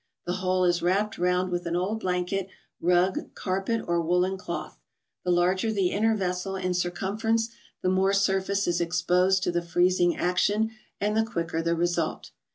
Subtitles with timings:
[0.25, 2.47] The whole is wrapped round with an old blanket,
[2.79, 4.79] rug, carpet or woolen cloth.
[5.23, 7.49] The larger the inner vessel in circumference,
[7.83, 12.31] the more surface is exposed to the freezing action, and the quicker the result.